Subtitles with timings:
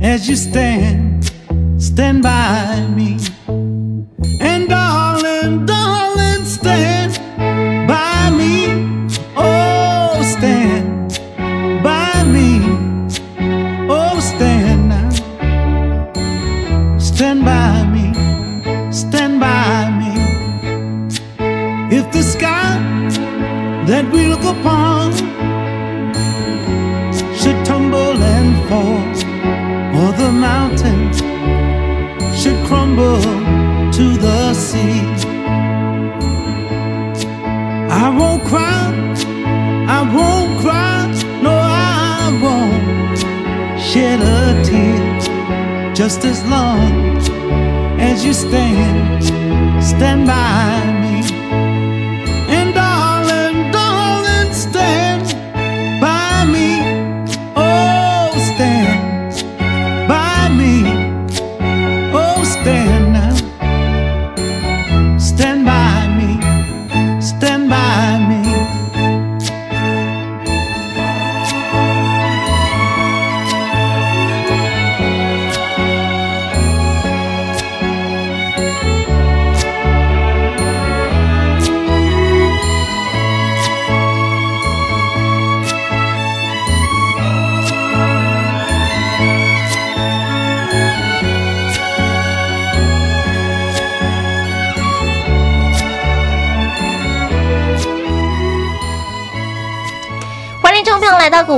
[0.00, 1.30] As you stand,
[1.78, 3.18] stand by me.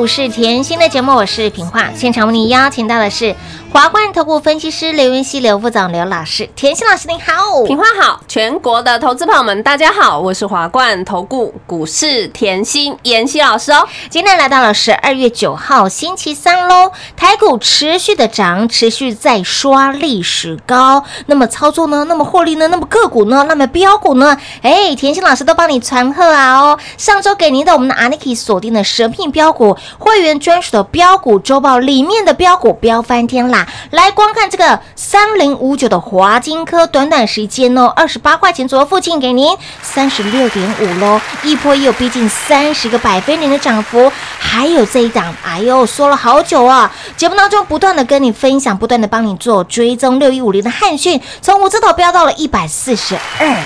[0.02, 1.88] 我是甜心的节目，我是平化。
[1.94, 3.32] 现场为你邀请到的是
[3.72, 6.46] 华冠投顾分析师刘云熙、刘副总、刘老师。
[6.54, 13.88] 甜心老师您好，平花好，全国的投资朋友们，大家好，我是华冠投顾股市甜心妍希老师哦。
[14.10, 21.02] 今天来到了十二月九号星期三喽，台股持续的涨，持续在刷历史高。
[21.24, 22.04] 那么操作呢？
[22.06, 22.68] 那么获利呢？
[22.68, 23.46] 那么个股呢？
[23.48, 24.36] 那么标股呢？
[24.60, 26.78] 哎，甜心老师都帮你传贺啊哦。
[26.98, 33.61] 上周给您的我们的 Aniki 锁定的神品标股，会员专属的标股周报里面的标股飙翻天啦！
[33.90, 44.12] 来观看这个三零五九的华金科，短短时间哦，二十八块钱左右附近给您三十六点五喽，一波也有逼近三十个百分点的涨幅。
[44.38, 46.92] 还有这一档，哎呦，说了好久啊！
[47.16, 53.56] 节目当中不断的跟你分享，不断的帮你做追踪，六一五零的汉讯从五字头飙到了一百四十二。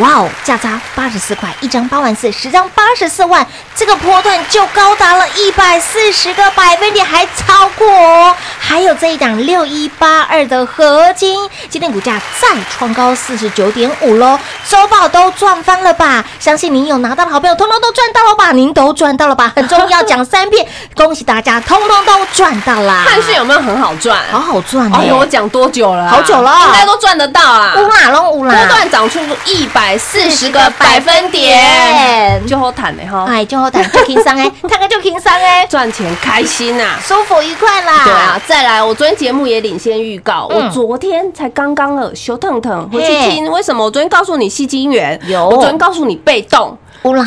[0.00, 8.36] 哇哦，价差八十四块，一张八万四，十张八十四万，这个波段就高达了一百四十个百分点，还超过哦。
[8.70, 11.36] 还有这一档六一八二的合金，
[11.68, 14.38] 今天股价再创高四十九点五喽，
[14.68, 16.24] 周报都赚翻了吧？
[16.38, 18.52] 相信您有拿到的好朋友，通通都赚到了吧？
[18.52, 19.52] 您都赚到了吧？
[19.56, 20.64] 很重要，讲三遍，
[20.94, 23.04] 恭喜大家，通通都赚到啦！
[23.08, 24.16] 汉讯有没有很好赚？
[24.30, 26.10] 好好赚哎呦，我哦，讲多久了啊？
[26.12, 27.74] 好久了应该都赚得到啊。
[27.76, 36.84] 乌啦龙乌波啦，段涨出一百四十个百分点，就好谈的哈，哎，就好谈就轻松哎， 看看就轻松哎，赚钱开心呐。
[37.04, 38.04] 舒服愉快啦。
[38.04, 43.82] 对啊，，再来，我昨天节目也领先预告，嗯我昨天才刚刚了修腾腾回去嘿听，为什么？
[43.82, 46.76] 我昨天告诉你吸金源，有我昨天告诉你被动。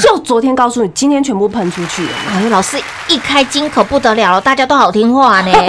[0.02, 2.10] 就昨天告诉你，今天全部喷出去了。
[2.32, 2.78] 哎呦，老师
[3.08, 5.52] 一开金可不得了了，大家都好听话呢。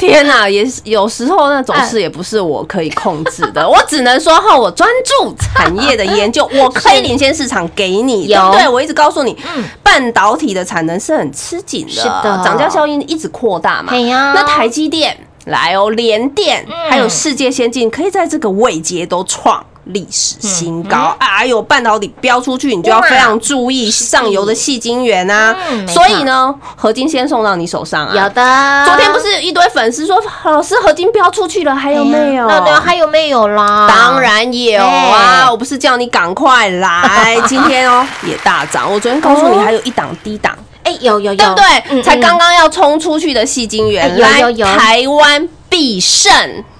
[0.00, 8.68] 天呐，也是有时候那种事也不是我可以控制的， 我只能说哈，我专注产业的研究，我可以领先市场给你， 对有不对？
[8.68, 13.92] 我一直告诉你嗯，半导体的产能是很吃紧的，是的涨价效应一直扩大嘛。
[13.92, 15.16] 那台积电
[15.46, 19.62] 来哦，联电嗯还有世界先进，可以在这个位阶都创。
[19.88, 21.14] 历史新高。
[21.18, 25.86] 哎呦，半导体飙出去，你就要非常注意上游的细晶圆啊嗯。
[25.86, 28.14] 所以呢，合金先送到你手上啊。
[28.14, 28.84] 有的。
[28.86, 32.46] 昨天不是一堆粉丝说，老师合金飙出去了，还有没有？
[32.48, 33.86] 那那还有没有啦？
[33.88, 35.42] 当然有啊！
[35.44, 38.90] 哎我不是叫你赶快来， 今天哦也大涨。
[38.90, 41.64] 我昨天告诉你还有一档低档，哎，有有有，对不对？
[41.90, 44.42] 嗯才刚刚要冲出去的细晶圆，来
[44.76, 46.32] 台湾必胜，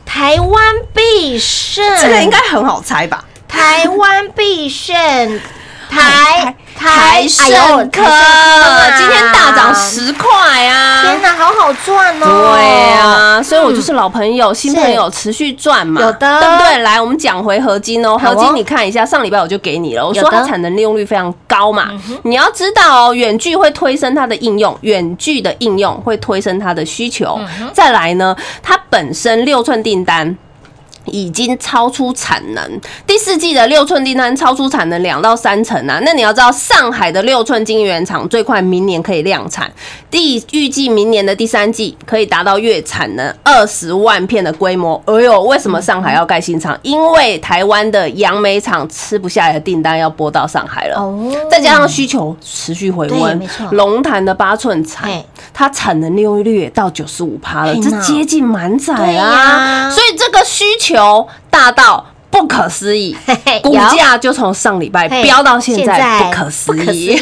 [0.09, 3.23] 台湾必胜，这个应该很好猜吧？
[3.47, 4.95] 台湾必胜，
[5.91, 7.47] 台台盛
[7.91, 8.03] 科
[8.97, 11.03] 今天大涨十块啊！
[11.03, 12.55] 天哪，好好赚哦！
[12.55, 16.79] 对啊，所以我就是老朋友、新朋友持续赚嘛，有的对不对？
[16.79, 21.91] 来，我们讲回合金哦，合金你看一下，上礼拜我就给你了，我说它产能利用率非常高嘛，
[22.23, 27.39] 你要知道哦，远距会推升它的应用，远距的应用会推升它的需求。
[27.73, 30.37] 再来呢，它本身六寸订单。
[31.11, 36.01] 已经超出产能，第四季的六寸订单超出产能两到三成啊！
[36.03, 39.71] 那你要知道，上海的六寸晶圆厂最快明年可以量产，
[40.11, 45.01] 第预计明年的第三季可以达到月产能二十万片的规模。
[45.07, 46.79] 哎呦，为什么上海要盖新厂？
[46.83, 50.97] 因为台湾的杨梅厂吃不下来的订单要拨到上海了。
[50.99, 55.09] 哦，再加上需求持续回温龙潭的八寸厂，
[55.53, 59.91] 它产能利用率也到九十五趴了，这接近满载对啊呀！
[59.91, 62.05] 所以这个需求由大道。
[62.39, 63.17] 不可思议
[63.63, 67.21] 股有价就从上礼拜嘿飙到现在不可思议。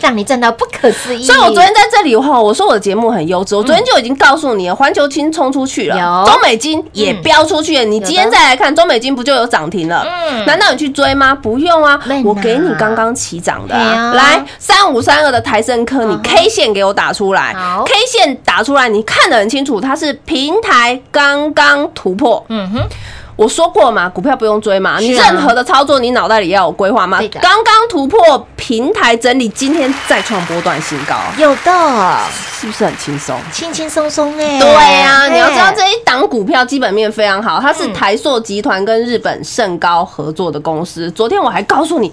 [0.00, 1.24] 让你赚到不可思议。
[1.24, 7.84] 所以我昨天在这里的话，我说我的节目很优质，我昨天就已经告诉你了，环球金冲出去了，中美金也飙出去了。
[7.84, 10.04] 你今天再来看，中美金不就有涨停了？
[10.06, 11.34] 嗯难道你去追吗？
[11.34, 13.74] 不用啊，我给你刚刚起涨的。
[14.14, 17.54] 来，三五三二的台升科，你 K 线给我打出来
[17.84, 22.42] ，K 线打出来，你看得很清楚，它是平台刚刚突破。
[22.48, 22.88] 嗯哼，
[23.36, 27.28] 我说过嘛，股票不用追嘛，你任何的操作，你脑袋里要有规划嘛对。
[27.28, 32.18] 的刚刚突破平台整理，今天再创波段新高，有的，
[32.60, 33.38] 是不是很轻松？
[33.50, 34.58] 轻轻松松哎。
[34.58, 41.10] 对呀、嘿你要知道这一档股票基本面非常好，它是嗯台塑集团跟日本盛高合作的公司。
[41.10, 42.12] 昨天我还告诉你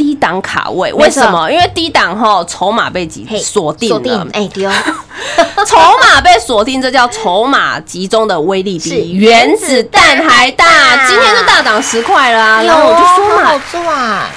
[0.00, 1.50] 低档卡位，为什么？
[1.52, 3.96] 因为低档哈筹码被集锁定了。
[3.96, 4.70] 锁定，，哎丢，
[5.66, 11.06] 筹码被锁定，这叫筹码集中的威力比原子弹还大。
[11.06, 13.58] 今天就大涨十块啦，然后我就说嘛好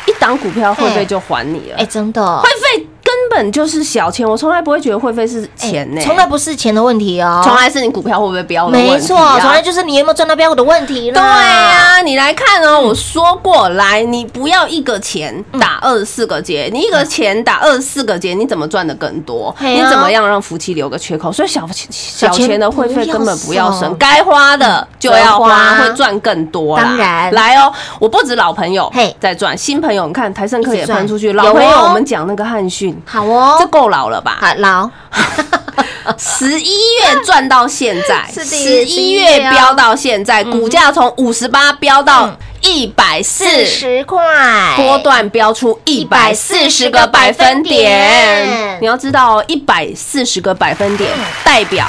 [0.05, 0.95] 一档股票会嘿。
[0.97, 1.77] 费就还你了？
[1.77, 2.21] 哎，，真的。
[2.41, 2.92] 会，费根
[3.35, 8.93] 本就是小钱，我从来不会觉得会费是钱呢，哎从来不是钱的问题哦，从来是你股票会不会飙的问题啊？
[8.93, 11.21] 没错，从来就是你有没有赚到标股的问题啦。
[11.21, 19.53] 对呀、你来看哦，我说过，来，你不要一个钱打二十四个结，你一个钱打二十四个结，你怎么赚的更多？
[19.57, 21.31] 嘿啊你怎么样让夫妻留个缺口？
[21.31, 26.83] 所以小钱小钱钱的会费根本不要省省，该花的就要花，会赚更多啦。
[26.83, 27.33] 当然。
[27.33, 29.15] 来哦，我不止老朋友嘿。
[29.19, 34.37] 在赚，新朋友你看台盛科也喷出去，有老朋友哦我们讲那个汉讯，好哦，这够老了吧？
[34.41, 34.89] 好老，
[36.17, 48.77] 十一月赚到现在， 十一月飙到现在，股价从五十八飙到一百四四十块，哎波段飙出一百四十个百分点。
[48.81, 51.09] 你要知道哦，一百四十个百分点
[51.43, 51.87] 代表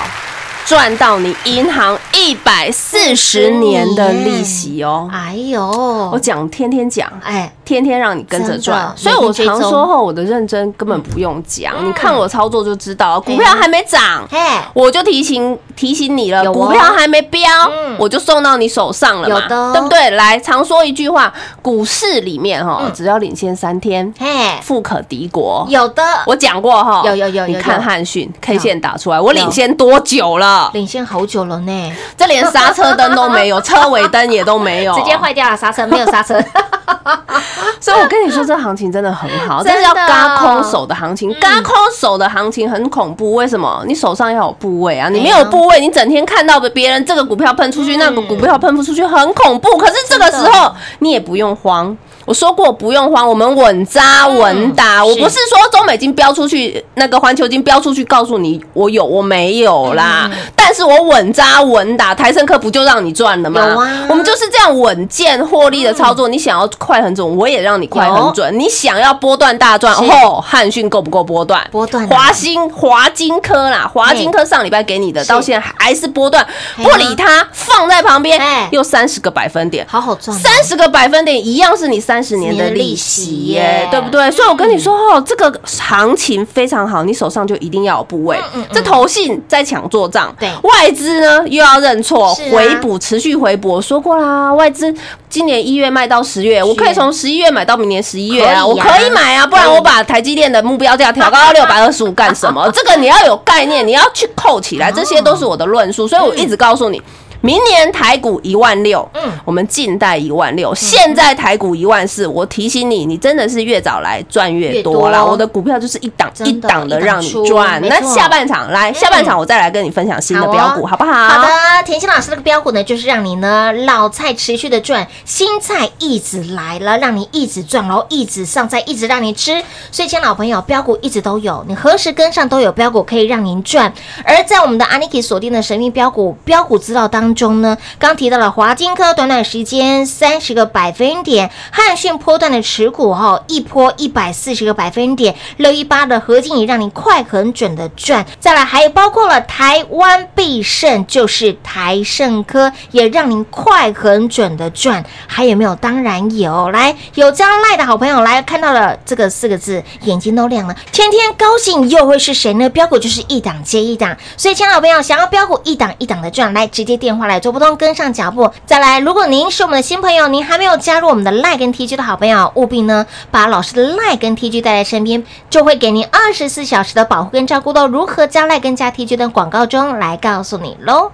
[0.64, 5.10] 赚到你银行一百四十年的利息哦。
[5.12, 14.26] 哎呦，我讲天天讲，哎，天天让你跟着真的赚，所以我常说后我的认真根本不用讲，你看我操作就知道，股票还没涨。
[14.30, 14.38] 嘿，
[14.72, 17.40] 我就提醒提醒你了，股票还没飙
[17.70, 20.10] 嗯，我就送到你手上了嘛，对不对？
[20.10, 21.32] 来，常说一句话，
[21.62, 24.26] 股市里面哈嗯，只要领先三天，嘿，
[24.62, 25.66] 富可敌国。
[25.68, 27.82] 有的，我讲过哈，有有有有你看有。
[27.82, 30.70] 汉讯 K 线打出来，我领先多久了？
[30.74, 36.42] 领先好久了呢，这连刹车灯都没有，车尾灯也都没有， 直接坏掉了，刹车没有刹车，
[37.80, 41.32] 所以我跟你说，这行情真的很好，但是要嘎空手的行情。
[41.40, 43.82] 嘎空手的行情很恐怖，为什么？
[43.86, 49.76] 你手上要有部位啊，你没有部位，你整天看到别人这个股票喷出去，那个股票喷不出去，很恐怖。
[49.76, 51.96] 可是这个时候你也不用慌。
[52.24, 55.00] 我说过不用慌，我们稳扎稳打。
[55.00, 60.30] 嗯我不是说中美金标出去，那个环球金标出去，告诉你我有我没有啦。
[60.32, 63.60] 嗯但是我稳扎稳打，台盛科不就让你赚了吗？
[63.60, 66.26] 有啊我们就是这样稳健获利的操作。
[66.26, 68.58] 你想要快很准，我也让你快很准。
[68.58, 71.62] 你想要波段大赚，哦，汉讯够不够波段？
[71.70, 76.44] 波段啊华兴、华金科啦，华金科上礼拜给你的，到现在还是波段，
[76.76, 79.86] 不理它，放在旁边哎，又三十个百分点。
[79.86, 84.30] 好好赚哦，三十个百分点一样是你三三十年的利息耶耶，对不对？
[84.30, 88.38] 所以我跟你说哦，这个行情非常好，你手上就一定要有部位。
[88.70, 93.68] 这投信在抢做账，对外资呢又要认错回补，持续回补。
[93.68, 94.94] 我说过啦，外资
[95.28, 102.70] 今年一月卖到十月，我可以从十一月买到明年十一月啊我可以买啊，不然我把台积电的目标价调高到 六百二十五干什么？
[102.70, 107.02] 这个你要有概念，你要去扣起来，这些都是我的论述，所以我一直告诉你。
[107.44, 112.26] 明年台股一万六，嗯嗯，我们近代一万六，现在台股一万四。
[112.26, 115.22] 我提醒你，你真的是越早来赚越多啦。
[115.22, 117.78] 我的股票就是一档一档的让你赚。
[117.82, 121.28] 那下半场来，下半场我再来跟你分享新的标股，好不好？
[121.28, 121.48] 好的，
[121.84, 129.62] 甜心老师那个标股呢，就是让你呢老菜持续的赚，新菜一直来了，让你一直赚，然后一直上菜，一直让你吃。
[129.90, 133.92] 所以，亲老朋友，标股一直都有，你何时跟上都有标股可以让您赚。
[134.24, 148.24] 而在我们的 Aniki 锁定的神秘标股标股资料当中呢，刚提到了华金科，短短时间三十个百分点，汉讯波段的持股哈，一波一百四十个百分点，六一八的合金也让你快很准的赚。
[148.38, 155.04] 再来，还有包括了台湾必胜，就是台盛科，也让您快很准的赚。
[155.26, 155.74] 还有没有？
[155.76, 156.70] 当然有。
[156.70, 160.74] 来，有加赖的好朋友来看到了这个四个字，眼睛都亮了。
[160.92, 162.68] 天天高兴又会是谁呢？
[162.70, 168.50] 标股就是一档接一档，所以，亲爱的朋友，想要标股一档一档的赚，来直接电话来做不动，跟上脚步。
[168.66, 181.10] 再来，如果您是我们的新朋友，您还没有加入我们的赖跟 TG 的好朋友，务必呢把老师的赖跟 TG 带在身边，就会给您二十四小时的保护跟照顾到如何加赖跟加 TG 的广告中来告诉你喽。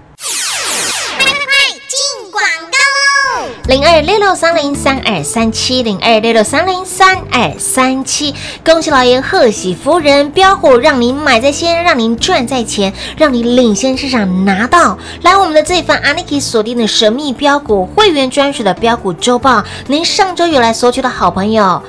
[3.71, 8.35] 零二六六三零三二三七零二六六三零三二三七，
[8.65, 14.99] 恭喜老爷，贺喜夫人，标股让您买在先，让您赚在前，让您领先市场拿到。
[15.23, 21.81] 来，我们的这份阿尼克锁定的神秘标股会员专属的标股周报，您上周有来索取的好朋友。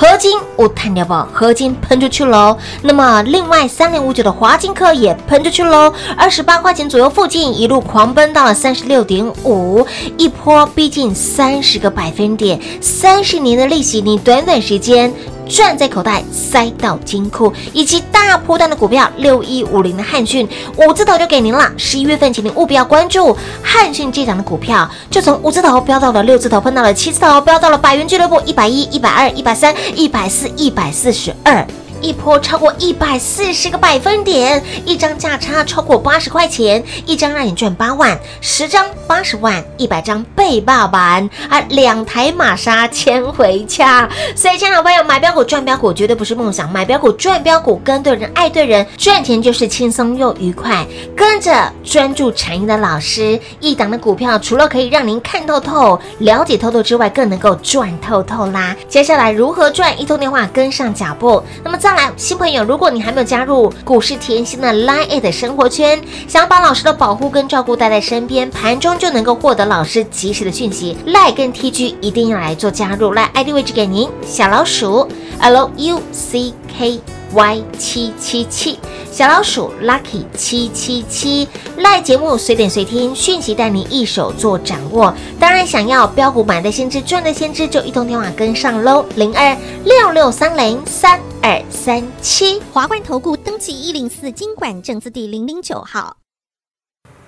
[0.00, 2.56] 合金我弹掉不，合金喷出去喽。
[2.82, 9.84] 那么另外三零五九的华金科也喷出去喽，二十八块钱左右附近一路狂奔到了三十六点五，
[10.16, 15.12] 一波逼近三十个百分点，三十年的利息你短短时间。
[15.48, 21.72] 赚在口袋，塞到金库，以及大波段的股票六一五零的汉讯，五字头就给您了。
[21.76, 31.66] 十一月份，请您务必要关注汉讯这档的股票，就从五字头飙到了六字头，碰到了七字头，飙到了百元俱乐部一百一、一百二、一百三、一百四、一百四十二。
[32.00, 44.08] 一波超过一百四十个百分点，一张价差超过八十块钱，一张让你赚八万，十张八十万，一百张倍霸版，啊，两台玛莎牵回家。
[44.34, 50.86] 所以，亲爱的朋友，买标股赚标股绝对不是梦想，买标股赚标股，跟对人，爱对人，赚钱就是轻松又愉快。
[51.16, 58.76] 跟着专注产业的老师，一档的股票除了可以让您看透透、了解透透之外，更能够赚透透啦。
[58.88, 59.88] 接下来如何赚？
[59.98, 61.42] 一通电话跟上脚步。
[61.64, 73.14] 那么在再来，新朋友，如果你还没有加入股市甜心的 Line 的生活圈，想把老师的保护跟照顾带在身边，盘中就能够获得老师及时的讯息，Line 跟 TG 一定要来做加入。
[73.14, 75.08] 来，ID 位置给您，小老鼠
[75.40, 77.00] L U C K。
[77.34, 78.78] Y 七七七，
[79.12, 81.46] 小老鼠 Lucky 七七七，
[81.76, 85.14] 赖节目随点随听，讯息带你一手做掌握。
[85.38, 92.62] 当然，想要标股买的先知，赚的先知，就一通电话跟上喽，零二六六三零三二三七。
[92.72, 96.16] 华冠投顾登记一零四经管证字第零零九号。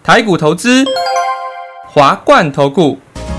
[0.02, 0.82] 台股投资，
[1.87, 2.97] 华冠投顾。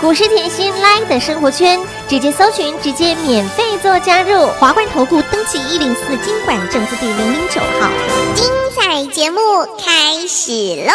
[0.00, 1.78] 股市甜心 Live 的生活圈，
[2.08, 4.46] 直接搜寻，直接免费做加入。
[4.58, 7.90] 华冠投顾登记一零四经管证字第零零九号。
[8.34, 9.40] 精彩节目
[9.78, 10.52] 开始
[10.86, 10.92] 喽！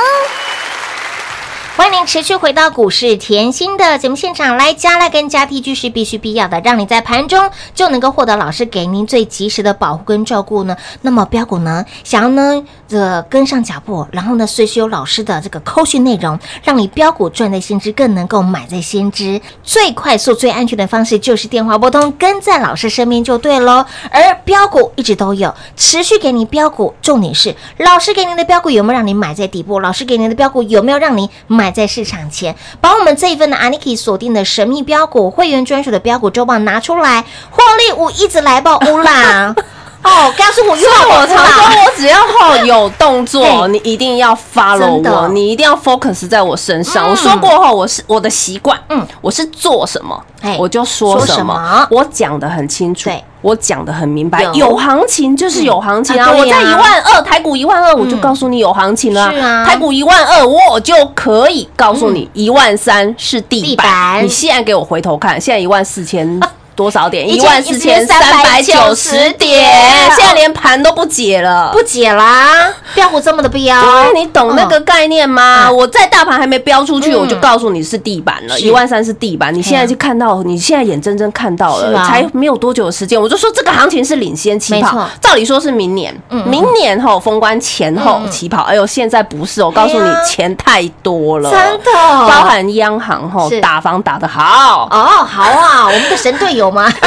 [1.78, 10.78] 欢迎您持续回到股市甜心的节目现场来，加来跟加 T G 是必须必要的，让你在盘中就能够获得老师给您最及时的保护跟照顾呢。
[11.02, 19.42] 那么标股呢，想要呢这跟上脚步，然后呢随时有老师的这个扣讯内容，让你标股赚在先知，更能够买在先知。
[19.62, 23.86] 最快速、最安全的方式就是电话拨通，跟在老师身边就对喽。
[24.12, 29.82] 而标股一直都有，持续给你标股，重点是老师给您的标股有没有让你买在底部？
[29.82, 32.56] 老师给您的标股有没有让你买在市场前？
[32.82, 39.54] 把我们这一份的 Aniki 锁定的神秘标股会员专属的标股周报拿出来，获利五一直来报乌啦！
[40.06, 47.08] 哦，告诉我因为我好常说，我只要后有动作， 你一定要 follow 我，你一定要 focus 在我身上。
[47.08, 56.32] 嗯我说过后，我是我的习惯，嗯嗯，我是做什么嘿，我就说说什什么么，我讲的很清楚对，我讲的很明白有，有行情就是有行情啊！
[56.32, 59.64] 我在一万二，台股一万二，我就告诉你有行情了是啊。
[59.64, 64.24] 台股一万二，我就可以告诉你一万三是地板。
[64.24, 66.40] 你现在给我回头看，现在一万四千。
[66.76, 67.28] 多少点？
[67.28, 69.72] 一万四千三百九十点，
[70.16, 71.72] 现在连盘都不解了。
[71.72, 75.68] 不解啦，标股这么的标，对，你懂那个概念吗？
[75.68, 75.76] 嗯。
[75.76, 77.20] 我在大盘还没标出去，嗯。
[77.20, 78.66] 我就告诉你是地板了，是。
[78.66, 79.54] 一万三是地板。
[79.54, 85.10] 你现在就看到，你现在眼睁睁看到了，才没有多久的时间，我就说这个行情是领先起跑。
[85.22, 86.14] 照理说是明年。
[86.46, 88.64] 明年后封关前后起跑。
[88.64, 91.92] 哎呦，现在不是，我告诉你钱太多了，真的。
[91.94, 96.92] 包含央行后打房打得好，哦，好啊，我们的神队友吗？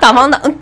[0.00, 0.56] 打方打，嗯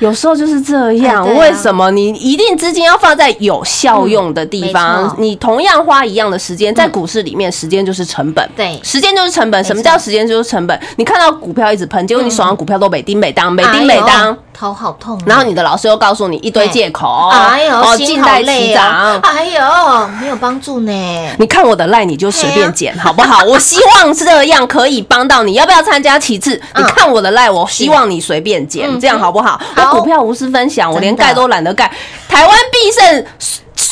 [0.00, 1.24] 有时候就是这样。
[1.24, 5.16] 哎啊为什么你一定资金要放在有效用的地方错？
[5.18, 8.48] 你同样花一样的时间，在股市里面，时间就是成本。
[8.56, 9.64] 对时间就是成本。
[9.64, 10.78] 什么叫时间就是成本？
[10.96, 14.36] 你看到股票一直喷，结果你手上股票都每丁每当，每丁每哎当呦。
[14.54, 19.32] 头好痛啊，然后你的老师又告诉你一堆借口，哎呦，哦，心好静待累起啊涨。！
[19.32, 20.92] 哎呦，没有帮助呢。
[21.38, 23.42] 你看我的赖，你就随便捡，好不好？
[23.44, 25.54] 我希望这样可以帮到你。
[25.54, 26.18] 要不要参加？
[26.18, 29.60] 其次，嗯你看我的赖，我希望你随便捡，嗯这样好不好？
[29.74, 31.90] 好我股票无私分享，我连盖都懒得盖。
[32.28, 33.26] 台湾必胜。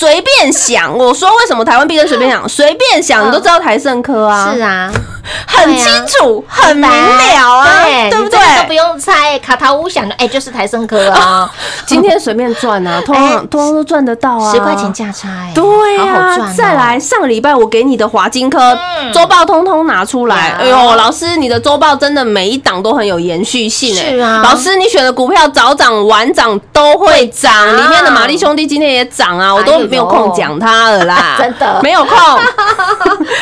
[0.02, 2.48] 随便想，我说为什么台湾必跟随便想？
[2.48, 4.90] 随便想，你都知道台盛科啊，是啊，
[5.46, 8.62] 很清楚，很明了啊，对对不对你？
[8.62, 11.48] 都不用猜，卡塔乌想的，哎，就是台盛科啊，
[11.86, 13.14] 今天随便赚啊，通
[13.46, 16.52] 通常都赚得到啊，十块钱价差，哎，对啊。
[16.56, 18.76] 再来上个礼拜我给你的华金科
[19.14, 20.56] 周报通通拿出来。
[20.58, 24.10] 哎呦，老师，你的周报真的每一档都很有延续性哎。
[24.10, 31.80] 是啊老师，你选的股票早涨晚涨都会涨里面的玛丽兄弟今天也涨啊，我都没有空讲它了啦， 真的。
[31.82, 32.16] 没有空。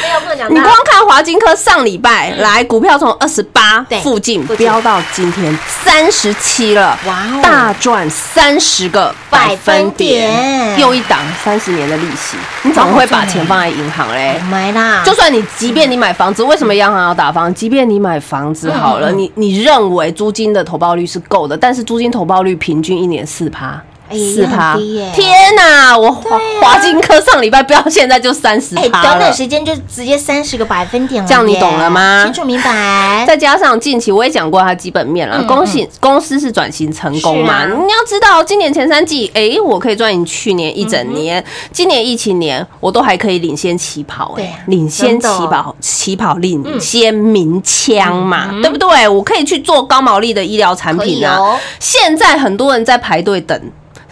[0.03, 7.41] 没有空讲你光看华金科上礼拜来股票从二十八附近飙到今天三十七了，哇哦。
[7.43, 10.79] 大赚三十个百分点。
[10.79, 14.41] 又一档三十年的利息，你怎么会把钱放在银行嘞？
[14.51, 17.53] 买啦，就算你，即便你买房子，为什么央行要打房？
[17.55, 23.81] 即便你买房子好了，你你认为租金的投报率是够的，但是租金投报率平均一年四趴。
[24.11, 24.77] 哎四趴
[25.14, 25.96] 天哪！
[25.96, 29.33] 我华华金科上礼拜飙，现在就三十哎，趴了短短。
[29.33, 33.25] 时间就直接三十个百分点了耶，这样你懂了吗清楚明白。
[33.27, 37.62] 再加上近期我也讲过它基本面了嗯，恭喜公司是转型成功嘛？
[37.62, 49.09] 啊你要知道，今年前三季，哎，我可以赚赢去年一整年，今年疫情年我都还可以领先起跑，哎，领先起跑，起跑领先鸣枪嘛，对不对？
[49.09, 51.59] 我可以去做高毛利的医疗产品啊哦。
[51.79, 53.61] 现在很多人在排队等。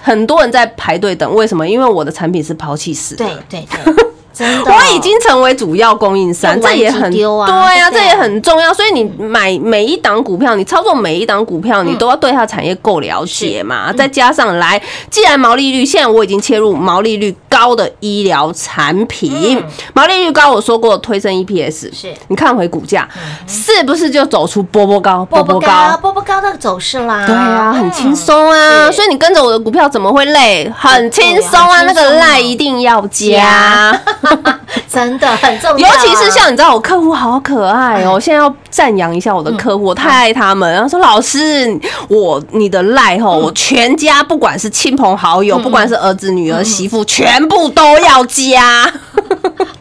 [0.09, 1.69] 很多人在排队等，为什么？
[1.69, 4.05] 因为我的产品是抛弃式的，对对对，
[4.39, 8.73] 真的，我已经成为主要供应商，这也很对啊，这也很重要。
[8.73, 13.93] 所以你买每一档股票，你操作每一档股票，你都要对它产业够了解嘛。
[13.93, 19.61] 再加上来，既然毛利率现在我已经切入毛利率高的医疗产品，
[19.93, 22.15] 毛利率高，我说过推升 EPS，是。
[22.29, 23.09] 你看回股价，
[23.49, 26.41] 是不是就走出波波高、波波高，波波高？
[26.41, 27.27] 的走势啦。
[27.27, 30.73] 对啊，很轻松啊，所以你跟着我的股票怎么会累？
[30.77, 34.01] 很轻松啊，那个赖一定要加。
[34.91, 36.01] 真的很重尤要尤。
[36.01, 40.73] 其是像你知道，我客户好可爱哦，我现在要赞扬一下我的客户，我太爱他们。
[40.73, 41.69] 然后说老师，
[42.09, 48.91] 我你的赖吼，我全家不管是亲朋好友，不管是儿子、女儿、媳妇，全部都要加。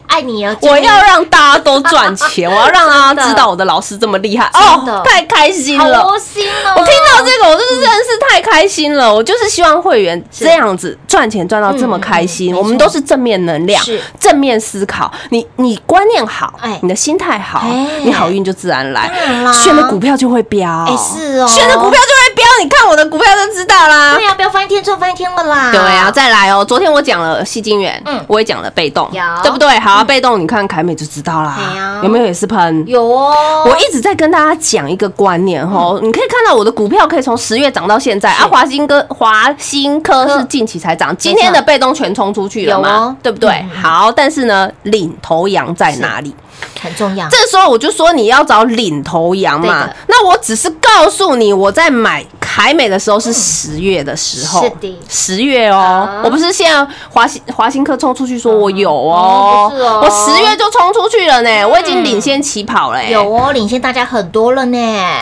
[0.08, 6.04] 爱你哦，我要让大家都赚钱， 我要让大家知道我的老师这么厉害哦，太开心好了。
[6.04, 6.72] 窝心哦。
[6.76, 9.14] 我听到这个，我真的真的是太开心了。
[9.14, 15.12] 我就是希望会员这样子赚钱赚到这么开心，我们都是正面能量是，正面思考。
[15.30, 19.10] 你你观念好哎，你的心态好哎，你好运就自然来
[19.52, 20.68] 选的股票就会飙。
[20.88, 22.44] 哎是哦选的股票就会飙。
[22.62, 24.24] 你看我的股票就知道啦对。
[24.24, 25.70] 呀，不要翻天就翻天了啦。
[25.70, 26.64] 对啊，再来哦。
[26.64, 29.78] 昨天我讲了戏精元，嗯我也讲了被动有，对不对？
[29.78, 31.50] 好啊，被动你看凯美就知道啦。
[31.50, 32.84] 啊，有没有也是喷？
[32.86, 43.50] 有哦，我一直在跟大家讲一个观念哈，你可以看到我的股票可以从十月涨到现在啊，华新科华新科是近期才涨，今天的被动全冲出去了嘛有哦，对不对？
[43.74, 43.82] 嗯？
[43.82, 46.34] 好，但是呢，领头羊在哪里？
[46.80, 47.28] 很重要。
[47.28, 52.24] 这时候我就说你要找领头羊嘛，那我只是告诉你，我在买
[52.58, 54.98] 凯美的时候是十月的时候，是的。
[55.08, 55.76] 十月哦。
[55.78, 59.72] 啊，我不是现在华新华新科冲出去说我有哦。
[60.02, 64.78] 我十月就冲出去了呢，我已经领先起跑了，有哦，领先大家很多了呢。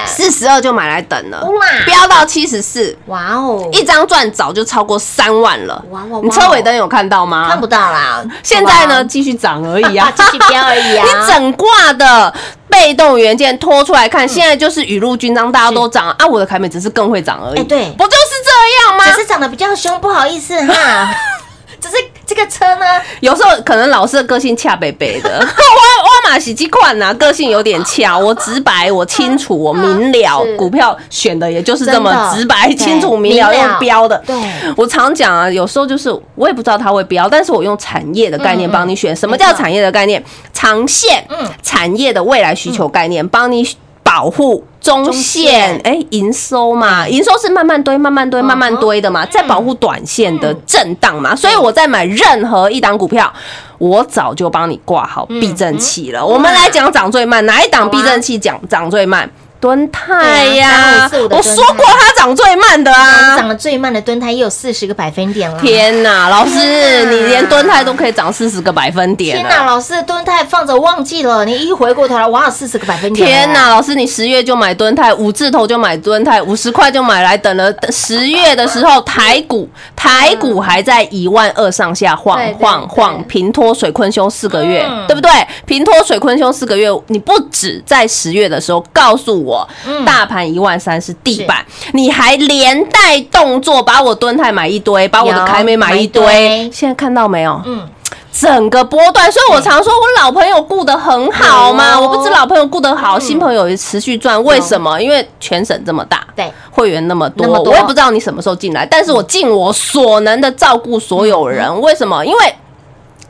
[0.07, 1.44] 四十二就买来等了。
[1.44, 5.85] 哇，飙到七十四，哇哦，一张赚早就超过三万了。
[6.22, 7.49] 你车尾灯有看到吗？
[7.51, 8.25] 看不到啦。
[8.42, 11.05] 现在呢，继续涨而已啊， 继续飙而已啊。
[11.05, 12.33] 你整挂的
[12.68, 17.61] 被动元件拖出来看，现在就是雨露均沾，大家都涨啊，我的凯美只是更会涨而已。
[17.61, 19.05] 哎对不就是这样吗？
[19.11, 21.14] 只是长得比较凶，不好意思哈。
[21.81, 22.84] 只是这个车呢，
[23.20, 34.20] 有时候可能老师的个性恰北北的， 我我马喜基款呐，个性有点恰，我直白，我清楚，我明了，股票选的也就是这么直白、清楚、明了，用标的。
[34.26, 34.36] 对。
[34.76, 39.14] 我常讲啊，有时候就是我也不知道它会标，但是我用产业的概念帮你选。
[39.14, 40.22] 什么叫产业的概念？
[40.52, 41.48] 长线嗯。
[41.62, 43.64] 产业的未来需求概念，帮你
[44.07, 53.31] 保护中中线线，哎，营收嘛，营收是慢慢堆、慢慢堆、嗯慢慢堆的嘛，在保护短线的震荡嘛，所以我在买任何一档股票。
[53.79, 56.25] 我早就帮你挂好避震器了。
[56.25, 59.31] 我们来讲涨最慢，哪一档避震器讲涨最慢？
[59.61, 63.37] 敦泰呀，我说过它涨最慢的啊。
[63.37, 65.61] 涨得最慢的蹲泰也有四十个百分点了。
[65.61, 73.27] 天呐，老师，你连蹲泰都可以涨四十个百分点天哪，老师蹲泰放着忘记了，你一回过头来，哇，四十个百分点。
[73.27, 73.71] 天哪，！
[73.71, 85.31] 老师，你十月就买蹲泰，五字头就买蹲泰，五十块就买来，等了十月的时候，台股台股还在一万二上下晃晃晃，平拖水坤兄四个月，嗯对不对？
[85.64, 97.61] 平拖水坤兄四个月，你不止在十月的时候告诉我，嗯大盘一万三是地板，你还连带动作把我蹲泰买一堆，把我的凯美买一堆堆，现在看到没有？
[97.64, 97.88] 嗯，
[98.32, 104.42] 整个波段，所以我常说我老朋友顾得很好嘛，我不止老朋友顾得好，新朋友也持续赚。
[104.42, 105.00] 为什么？
[105.00, 111.80] 因为全省这么大，对，会员那么多我也不知道你什么时候进来，但是我尽我所能的照顾所有人。
[111.80, 112.24] 为什么？
[112.24, 112.38] 因为。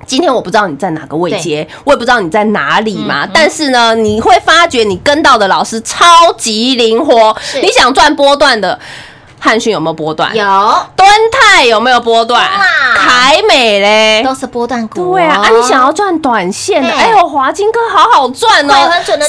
[0.07, 3.29] 今天我不知道你在哪个位阶，我也不知道你在哪里嗯嘛。
[3.35, 7.37] 但是呢，你会发觉你跟到的老师超级灵活。
[7.61, 8.79] 你想赚波段的，
[9.39, 10.35] 汉讯有没有波段？
[10.35, 10.45] 有
[10.97, 12.65] 敦泰有没有波段哇？
[12.97, 14.23] 凯美嘞？
[14.25, 15.15] 都是波段股哦。
[15.15, 18.75] 对啊，啊，你想要赚短线的，哎呦，华金科好好赚哦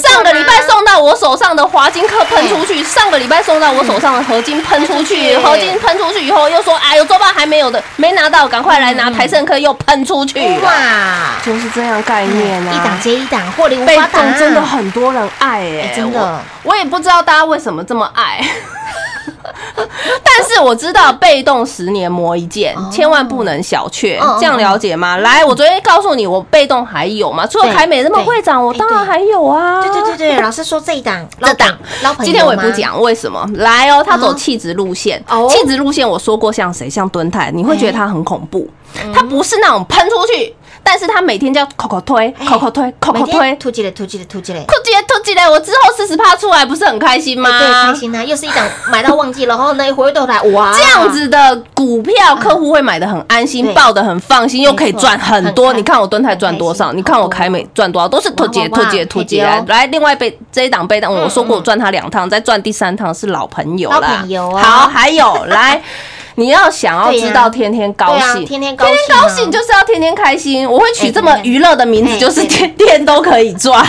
[0.01, 9.07] 上个礼拜送到我手上的华金科喷出去， 上个礼拜送到我手上的合金喷出去，合金喷出去以后又说，哎呦，周报还没有的，没拿到，赶快来拿。
[9.17, 10.71] 台盛科又喷出去，哇，
[11.43, 12.73] 就是这样概念啊。
[12.73, 16.39] 一档接一档，获利无被法挡动真的很多人爱哎、哎真的我，
[16.71, 18.39] 我也不知道大家为什么这么爱。
[20.23, 25.17] 但是我知道被动十年磨一剑，千万不能小觑哦，这样了解吗？
[25.17, 27.45] 来，我昨天告诉你，我被动还有嘛？
[27.45, 29.81] 除了对凯美那么会长，我当然还有啊。
[29.81, 31.77] 对对对对，老师说这一档，这档
[32.23, 33.47] 今天我也不，讲为什么。
[33.55, 36.89] 来哦，他走哦气质路线哦，气质路线我说过像谁？
[36.89, 38.59] 像敦泰，你会觉得他很恐怖。
[38.59, 40.55] 嗯他不是那种喷出去，
[40.89, 44.63] 但是他每天叫口口推，口口推，口每口推，突击嘞，突击嘞，突击嘞。
[44.65, 45.41] 突击突击嘞！
[45.45, 47.49] 我之后四十趴出来，不是很开心吗？
[47.51, 55.73] 哎对，开心啊、又是一档买到忘记了，然后呢，一回头来，哇，这样子的股票，客户会买的很安心，对抱的很放心，又可以赚很多。
[55.73, 56.93] 你看我敦泰赚多少？
[56.93, 58.07] 你看我凯美赚多少？
[58.07, 59.41] 都是突击、突击、突击。
[59.41, 64.23] 来来，另外被这一档被档，我说过嗯我赚他两趟，再赚第三趟是老朋友老啦
[64.55, 65.81] 好，还有来。
[66.39, 70.69] 你要想要知道天天高兴，天天高兴啊天高兴就是要天天开心。
[70.69, 73.83] 我会取哎这么天天娱乐的名字，哎就是天天都可以赚。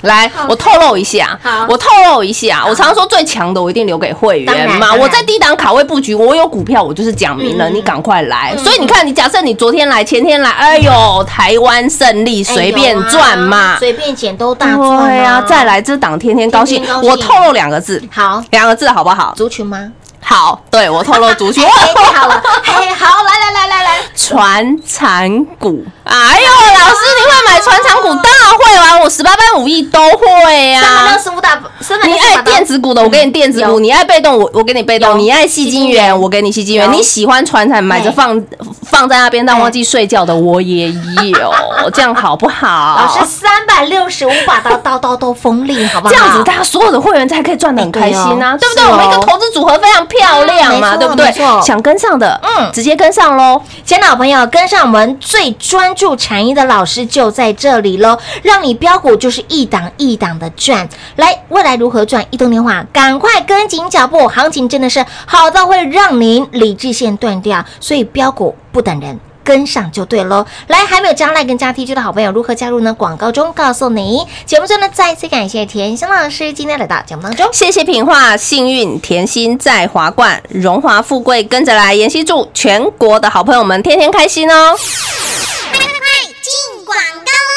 [0.00, 4.92] 来，我透露一下好，我透露一下，我常说最强的我一定留给会员嘛。
[4.92, 8.54] 我在低档卡位布局，我有股票，我就是讲明了，嗯你赶快来。
[8.58, 13.78] 所以你看，你假设你昨天来，前天来，哎呦，台湾胜利随便赚嘛。
[13.78, 19.32] 随便捡都大赚对呀，再来这档天天高，兴我透露两个字，好两个字好不好？
[19.36, 19.92] 族群吗？
[20.24, 21.62] 好，对我透露族群。
[21.68, 25.84] 哎，太好了，嘿，好，来来来来来，传产股。
[26.04, 26.46] 哎呦，
[26.78, 28.08] 老师，你会买传产股？
[28.22, 31.22] 当然会玩，我十八般武艺都会三百啊六。
[31.22, 38.42] 十五打，三百你爱电子股的，我给你电子股；你爱被动，我我给你被动；你爱细晶圆，细晶圆我给你细晶元；你喜欢传产，买着放
[38.90, 41.52] 放在那边，但忘记睡觉的，我也有，
[41.92, 42.96] 这样好不好？
[43.06, 46.14] 老师三百六十五把刀，刀刀都锋利，好不好？
[46.14, 48.84] 这样子，大家所有的会员才可以赚的很开心啊，哎对不对？
[48.86, 51.32] 我们一个投资组合非常漂亮嘛，对不对？
[51.62, 53.60] 想跟上的，嗯嗯，直接跟上喽。
[53.84, 60.88] 亲爱的好朋友，跟上我们最专注产业的老师就在这里喽，让你标股就是一档一档的赚。
[61.16, 62.24] 来，未来如何赚？
[62.30, 69.18] 移动电话，赶快跟紧脚步，行情真的是好到会让您理智线断掉，所以标股不等人。
[69.44, 70.44] 跟上就对喽！
[70.68, 72.92] 来，还没有加赖跟加 T G 的好朋友，如何加入呢？
[72.94, 74.26] 广告中告诉你。
[74.46, 77.48] 节目中呢，再次感谢田心老师今天来到节目当中。
[77.52, 81.94] 谢谢品画，幸运甜心在华冠，荣华富贵跟着来。
[81.94, 84.74] 妍希祝全国的好朋友们天天开心哦！
[84.76, 87.53] 进广告喽！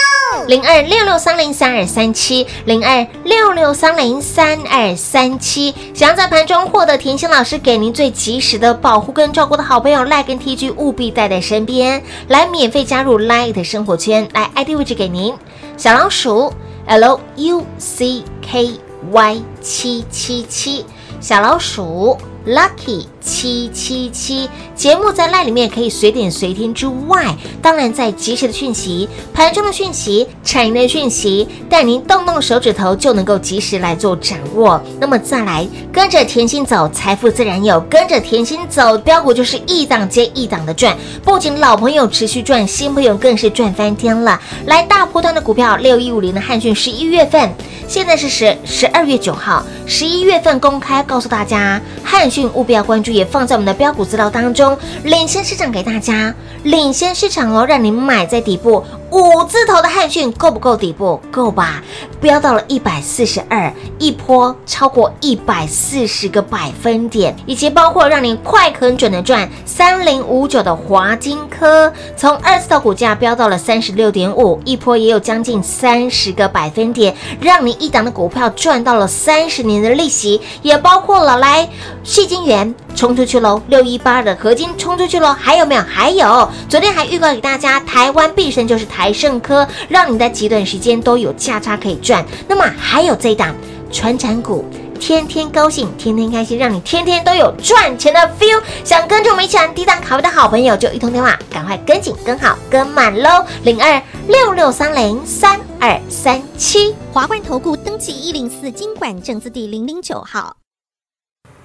[0.47, 5.73] 零二六六三零三二三七，零二六六三零三二三七。
[5.93, 15.33] 想要在盘中获得甜心老师给您最及时的保护跟照顾的好朋友，赖跟 TG 务必带在身边，来免费加入 Line 的生活圈，来 ID 位置给您，
[15.75, 16.53] 小老鼠
[16.85, 18.79] L U C K
[19.11, 20.85] Y 七七七，
[21.19, 24.49] 小老鼠 Lucky 七七七。
[24.73, 34.79] 节目在赖里面可以随点随听之外，当然在及时的讯息、盘中的讯息、产业的讯息，带您动动手指头就能够及时来做掌握。
[34.99, 40.95] 那么再来跟着甜心走，财富自然有；跟着甜心走，标股就是一档接一档的赚。
[41.23, 44.39] 不仅老朋友持续赚，新朋友更是赚翻天了。
[44.67, 47.51] 来大波段的股票，六一五零的汉讯，十一月份。
[47.87, 58.83] 现在是十十二月九号，十一月份公开告诉大家，汉讯务必要关注，也放在我们的标股资料当中，领先市场给大家，领先市场哦，让你买在底部。
[59.11, 61.21] 五字头的汉讯够不够底部？
[61.31, 61.81] 够吧？
[62.19, 81.69] 飙到了一百四十二，一波超过一百四十个百分点，以及包括让你快很准的赚三零五九的华金科，从二字头股价飙到了三十六点五，一波也有将近三十个百分点，让你一档的股票赚到了三十年的利息，也包括了来
[82.03, 85.81] 细金元冲出去喽，六一八的合金冲出去喽，还有没有？
[85.83, 92.25] 还有，昨天还预告给大家，台湾必胜就是台盛科，让你在极短时间都有价差可以赚。
[92.47, 93.55] 那么还有这一档
[93.91, 94.65] 传产股。
[94.99, 98.59] 天天高兴，天天开心，让你天天都有赚钱的 feel。
[98.83, 103.45] 想跟着我们一起来低档卡位的好朋友，就一通电话，赶快跟紧、跟好、跟满喽！
[103.61, 106.95] 零二六六三零三二三七。
[107.13, 110.57] 华冠投顾登记一零四经管证字第零零九号。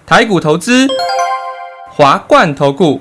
[0.04, 0.86] 台股投资，
[1.90, 3.00] 华冠投顾。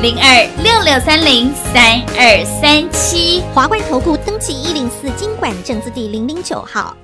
[0.00, 3.42] 零二六六三零三二三七。
[3.52, 6.96] 华冠投顾登记一零四经管证字第零零九号。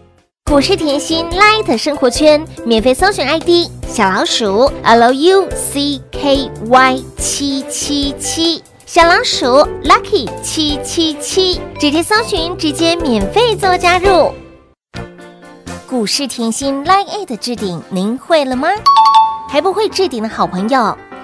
[0.50, 9.46] 股市甜心 Light 生活圈免费搜寻 ID 小老鼠 L U C K Y 七七七，小老鼠
[9.84, 14.32] Lucky 七七七，直接搜寻，直接免费做加入。
[15.86, 18.70] 股市甜心 Line 的置顶，您会了吗？
[19.50, 20.96] 还不会置顶的好朋友，